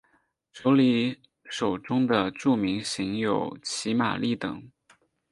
[0.51, 4.67] 首里手中的著名型有骑马立等。